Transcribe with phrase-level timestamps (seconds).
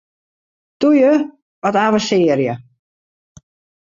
[0.79, 1.11] Toe ju,
[1.63, 2.53] wat avensearje!